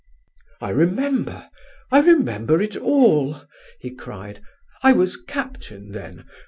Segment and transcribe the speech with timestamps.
[0.61, 3.43] "I remember—I remember it all!"
[3.79, 4.41] he cried.
[4.81, 6.25] "I was captain then.